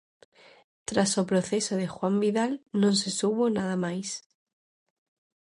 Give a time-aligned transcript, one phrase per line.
[0.89, 4.09] Tras o proceso de Juan Vidal, non se soubo nada máis.